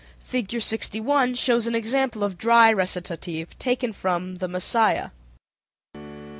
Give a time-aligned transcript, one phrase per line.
[0.25, 0.59] Fig.
[0.59, 5.11] 61 shows an example of dry recitative, taken from "The Messiah."